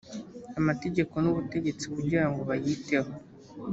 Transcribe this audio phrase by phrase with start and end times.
[0.59, 3.11] amategeko n ubutegetsi kugira ngo bayiteho